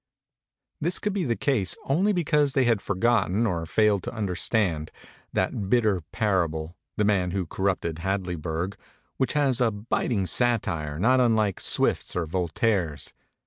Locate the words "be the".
1.13-1.35